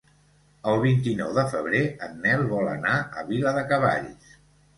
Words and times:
El 0.69 0.77
vint-i-nou 0.85 1.29
de 1.39 1.43
febrer 1.51 1.81
en 2.07 2.17
Nel 2.25 2.47
vol 2.55 2.71
anar 2.73 2.95
a 3.21 3.27
Viladecavalls. 3.29 4.35